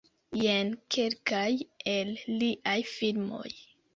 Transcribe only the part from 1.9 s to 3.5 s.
el liaj filmoj.